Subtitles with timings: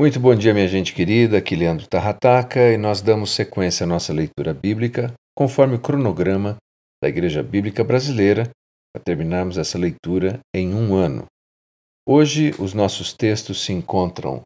[0.00, 1.36] Muito bom dia, minha gente querida.
[1.36, 6.56] Aqui Leandro Tarrataca e nós damos sequência à nossa leitura bíblica conforme o cronograma
[7.04, 8.48] da Igreja Bíblica Brasileira
[8.90, 11.26] para terminarmos essa leitura em um ano.
[12.08, 14.40] Hoje, os nossos textos se encontram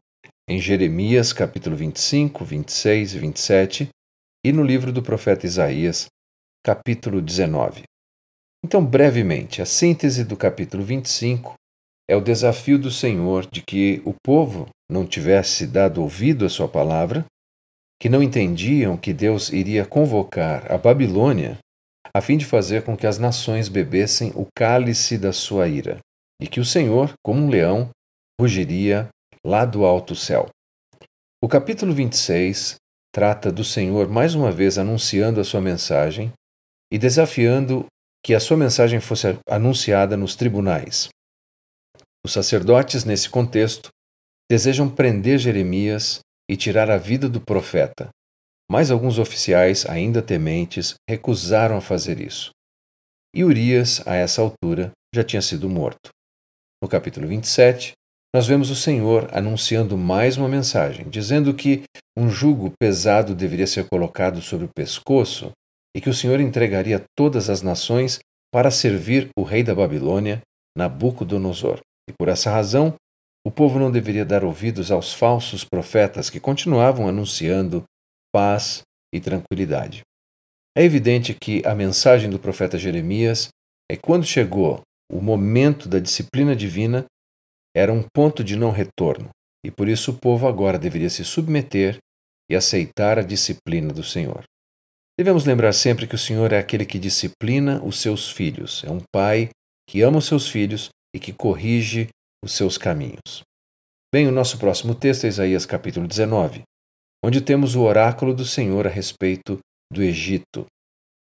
[0.45, 3.89] em Jeremias, capítulo 25, 26 e 27
[4.45, 6.07] e no livro do profeta Isaías,
[6.65, 7.83] capítulo 19.
[8.61, 11.53] Então, brevemente, a síntese do capítulo 25
[12.09, 16.67] é o desafio do Senhor de que o povo não tivesse dado ouvido à sua
[16.67, 17.25] palavra,
[17.99, 21.57] que não entendiam que Deus iria convocar a Babilônia
[22.13, 25.97] a fim de fazer com que as nações bebessem o cálice da sua ira,
[26.41, 27.89] e que o Senhor, como um leão,
[28.39, 29.09] rugiria
[29.45, 30.49] lá do alto céu.
[31.43, 32.75] O capítulo 26
[33.13, 36.31] trata do Senhor mais uma vez anunciando a sua mensagem
[36.91, 37.85] e desafiando
[38.23, 41.09] que a sua mensagem fosse anunciada nos tribunais.
[42.25, 43.89] Os sacerdotes, nesse contexto,
[44.49, 48.09] desejam prender Jeremias e tirar a vida do profeta,
[48.69, 52.51] mas alguns oficiais, ainda tementes, recusaram a fazer isso.
[53.35, 56.09] E Urias, a essa altura, já tinha sido morto.
[56.81, 57.93] No capítulo 27,
[58.35, 61.83] nós vemos o Senhor anunciando mais uma mensagem, dizendo que
[62.17, 65.51] um jugo pesado deveria ser colocado sobre o pescoço
[65.95, 68.19] e que o Senhor entregaria todas as nações
[68.53, 70.41] para servir o rei da Babilônia,
[70.77, 71.79] Nabucodonosor.
[72.09, 72.95] E por essa razão,
[73.45, 77.83] o povo não deveria dar ouvidos aos falsos profetas que continuavam anunciando
[78.33, 78.81] paz
[79.13, 80.01] e tranquilidade.
[80.75, 83.49] É evidente que a mensagem do profeta Jeremias
[83.89, 87.05] é quando chegou o momento da disciplina divina,
[87.75, 89.29] era um ponto de não retorno,
[89.63, 91.97] e por isso o povo agora deveria se submeter
[92.49, 94.43] e aceitar a disciplina do Senhor.
[95.17, 99.01] Devemos lembrar sempre que o Senhor é aquele que disciplina os seus filhos, é um
[99.13, 99.49] pai
[99.87, 102.09] que ama os seus filhos e que corrige
[102.45, 103.41] os seus caminhos.
[104.13, 106.61] Bem, o nosso próximo texto é Isaías capítulo 19,
[107.23, 109.57] onde temos o oráculo do Senhor a respeito
[109.91, 110.67] do Egito.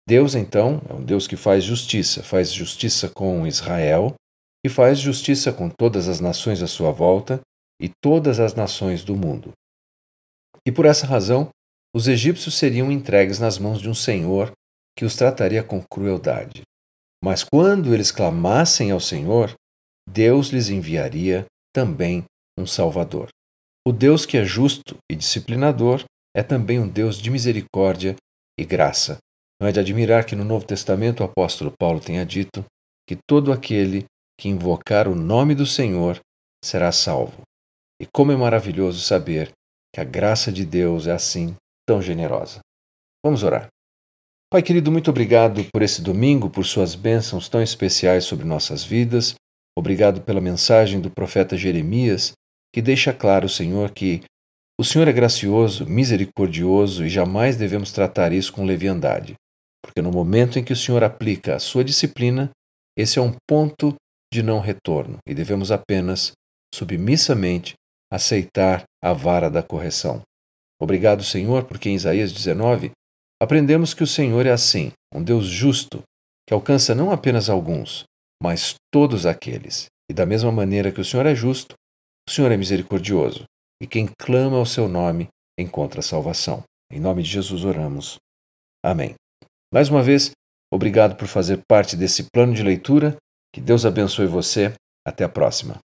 [0.08, 4.14] Deus, então, é um Deus que faz justiça, faz justiça com Israel
[4.66, 7.40] e faz justiça com todas as nações à sua volta
[7.82, 9.54] e todas as nações do mundo.
[10.68, 11.50] E por essa razão,
[11.96, 14.52] os egípcios seriam entregues nas mãos de um Senhor
[14.98, 16.64] que os trataria com crueldade.
[17.24, 19.54] Mas quando eles clamassem ao Senhor,
[20.08, 22.24] Deus lhes enviaria também
[22.58, 23.30] um Salvador.
[23.86, 26.04] O Deus que é justo e disciplinador
[26.36, 28.16] é também um Deus de misericórdia
[28.60, 29.18] e graça.
[29.62, 32.66] Não é de admirar que no Novo Testamento o apóstolo Paulo tenha dito
[33.08, 34.06] que todo aquele
[34.40, 36.20] que invocar o nome do Senhor
[36.64, 37.42] será salvo.
[38.02, 39.52] E como é maravilhoso saber
[39.94, 41.56] que a graça de Deus é assim
[41.88, 42.60] tão generosa.
[43.24, 43.68] Vamos orar.
[44.52, 49.36] Pai querido, muito obrigado por esse domingo, por suas bênçãos tão especiais sobre nossas vidas.
[49.78, 52.34] Obrigado pela mensagem do profeta Jeremias,
[52.74, 54.22] que deixa claro, Senhor, que
[54.80, 59.36] o Senhor é gracioso, misericordioso e jamais devemos tratar isso com leviandade,
[59.84, 62.50] porque no momento em que o Senhor aplica a sua disciplina,
[62.98, 63.96] esse é um ponto
[64.34, 66.32] de não retorno e devemos apenas,
[66.74, 67.74] submissamente,
[68.12, 70.22] aceitar a vara da correção.
[70.82, 72.92] Obrigado, Senhor, porque em Isaías 19
[73.42, 76.02] aprendemos que o Senhor é assim, um Deus justo,
[76.48, 78.06] que alcança não apenas alguns,
[78.44, 79.86] mas todos aqueles.
[80.12, 81.76] E da mesma maneira que o Senhor é justo,
[82.28, 83.46] o Senhor é misericordioso,
[83.82, 86.62] e quem clama ao seu nome encontra salvação.
[86.92, 88.18] Em nome de Jesus oramos.
[88.84, 89.16] Amém.
[89.74, 90.32] Mais uma vez,
[90.72, 93.16] obrigado por fazer parte desse plano de leitura.
[93.54, 94.74] Que Deus abençoe você.
[95.06, 95.80] Até a próxima.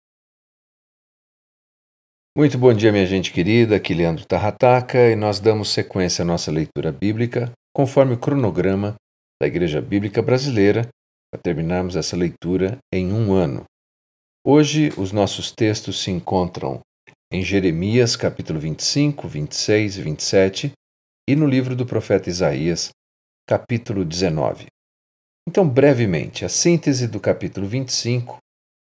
[2.37, 3.77] Muito bom dia, minha gente querida.
[3.77, 8.95] Aqui Leandro Tarrataca e nós damos sequência à nossa leitura bíblica conforme o cronograma
[9.41, 10.89] da Igreja Bíblica Brasileira
[11.35, 13.65] para terminarmos essa leitura em um ano.
[14.45, 16.79] Hoje, os nossos textos se encontram
[17.31, 20.71] em Jeremias, capítulo 25, 26 e 27,
[21.27, 22.89] e no livro do profeta Isaías,
[23.47, 24.67] capítulo 19.
[25.47, 28.37] Então, brevemente, a síntese do capítulo 25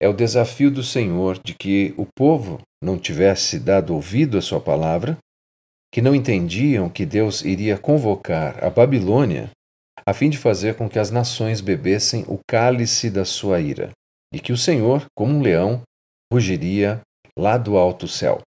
[0.03, 4.61] é o desafio do Senhor de que o povo não tivesse dado ouvido à sua
[4.61, 5.17] palavra,
[5.91, 9.51] que não entendiam que Deus iria convocar a Babilônia
[10.07, 13.91] a fim de fazer com que as nações bebessem o cálice da sua ira,
[14.33, 15.83] e que o Senhor, como um leão,
[16.33, 17.01] rugiria
[17.39, 18.41] lá do alto céu.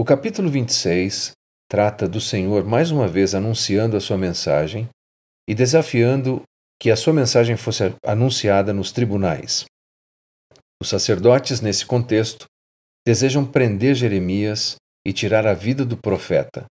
[0.00, 1.32] O capítulo 26
[1.68, 4.88] trata do Senhor mais uma vez anunciando a sua mensagem
[5.48, 6.42] e desafiando
[6.80, 9.64] que a sua mensagem fosse anunciada nos tribunais.
[10.80, 12.46] Os sacerdotes, nesse contexto,
[13.06, 16.66] desejam prender Jeremias e tirar a vida do profeta,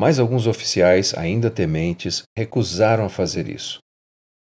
[0.00, 3.80] mas alguns oficiais, ainda tementes, recusaram a fazer isso.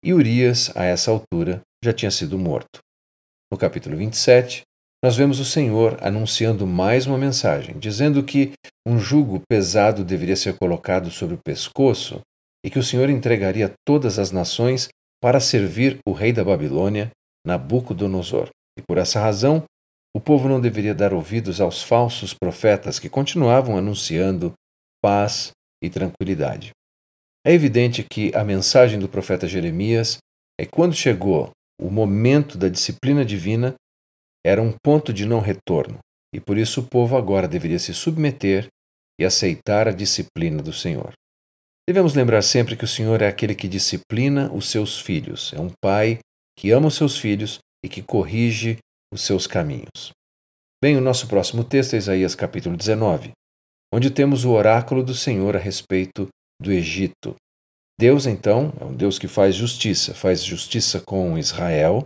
[0.06, 2.78] E Urias, a essa altura, já tinha sido morto.
[3.52, 4.62] No capítulo 27,
[5.04, 8.52] nós vemos o Senhor anunciando mais uma mensagem, dizendo que
[8.88, 12.22] um jugo pesado deveria ser colocado sobre o pescoço
[12.64, 14.90] e que o Senhor entregaria todas as nações
[15.20, 17.10] para servir o rei da Babilônia,
[17.48, 18.50] Nabucodonosor.
[18.78, 19.64] E por essa razão,
[20.16, 24.54] o povo não deveria dar ouvidos aos falsos profetas que continuavam anunciando
[25.02, 25.52] paz
[25.84, 26.72] e tranquilidade.
[27.46, 30.18] É evidente que a mensagem do profeta Jeremias
[30.60, 31.52] é quando chegou
[31.82, 33.74] o momento da disciplina divina,
[34.46, 35.98] era um ponto de não retorno,
[36.34, 38.68] e por isso o povo agora deveria se submeter
[39.20, 41.14] e aceitar a disciplina do Senhor.
[41.88, 45.72] Devemos lembrar sempre que o Senhor é aquele que disciplina os seus filhos, é um
[45.82, 46.20] pai
[46.56, 48.78] que ama os seus filhos e que corrige
[49.12, 50.12] os seus caminhos.
[50.84, 53.32] Bem, o nosso próximo texto é Isaías capítulo 19,
[53.94, 56.28] onde temos o oráculo do Senhor a respeito
[56.62, 57.36] do Egito.
[58.00, 62.06] Deus, então, é um Deus que faz justiça, faz justiça com Israel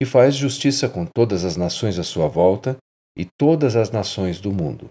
[0.00, 2.76] e faz justiça com todas as nações à sua volta
[3.16, 4.88] e todas as nações do mundo.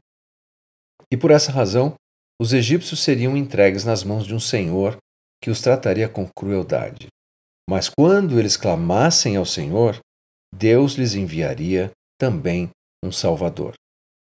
[1.12, 1.94] E por essa razão,
[2.42, 4.98] os egípcios seriam entregues nas mãos de um senhor
[5.42, 7.08] que os trataria com crueldade.
[7.70, 10.00] Mas quando eles clamassem ao Senhor,
[10.54, 12.70] Deus lhes enviaria também
[13.04, 13.74] um Salvador.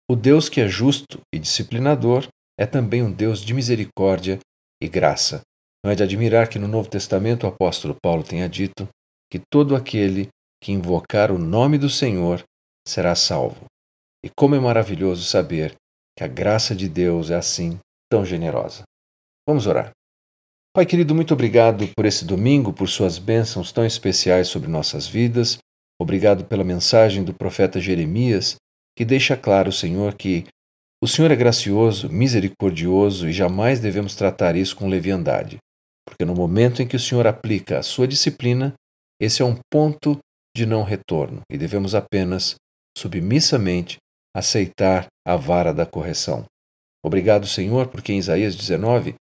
[0.09, 2.27] O Deus que é justo e disciplinador
[2.59, 4.39] é também um Deus de misericórdia
[4.81, 5.41] e graça.
[5.83, 8.87] Não é de admirar que no Novo Testamento o apóstolo Paulo tenha dito
[9.31, 10.27] que todo aquele
[10.61, 12.43] que invocar o nome do Senhor
[12.87, 13.65] será salvo.
[14.23, 15.75] E como é maravilhoso saber
[16.17, 17.79] que a graça de Deus é assim
[18.09, 18.83] tão generosa.
[19.47, 19.91] Vamos orar.
[20.73, 25.57] Pai querido, muito obrigado por esse domingo, por suas bênçãos tão especiais sobre nossas vidas.
[26.01, 28.55] Obrigado pela mensagem do profeta Jeremias,
[28.95, 30.45] que deixa claro, Senhor, que
[31.03, 35.57] o Senhor é gracioso, misericordioso e jamais devemos tratar isso com leviandade,
[36.07, 38.73] porque no momento em que o Senhor aplica a sua disciplina,
[39.19, 40.17] esse é um ponto
[40.55, 42.55] de não retorno e devemos apenas,
[42.97, 43.97] submissamente,
[44.35, 46.45] aceitar a vara da correção.
[47.05, 49.15] Obrigado, Senhor, porque em Isaías 19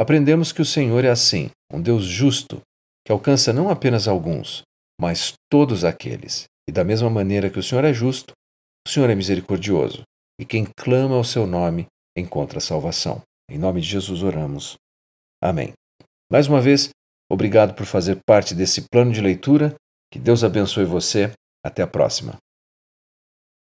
[0.00, 2.60] aprendemos que o Senhor é assim, um Deus justo,
[3.06, 4.62] que alcança não apenas alguns,
[5.00, 6.44] mas todos aqueles.
[6.68, 8.32] E da mesma maneira que o Senhor é justo,
[8.88, 10.00] o Senhor é misericordioso,
[10.40, 11.86] e quem clama ao seu nome
[12.16, 13.20] encontra salvação.
[13.46, 14.76] Em nome de Jesus oramos.
[15.42, 15.74] Amém.
[16.32, 16.88] Mais uma vez,
[17.30, 19.74] obrigado por fazer parte desse plano de leitura
[20.10, 21.30] que Deus abençoe você.
[21.62, 22.38] Até a próxima.